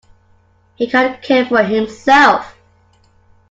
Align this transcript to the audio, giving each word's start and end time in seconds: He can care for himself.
He 0.77 0.89
can 0.89 1.21
care 1.21 1.45
for 1.45 1.61
himself. 1.61 2.55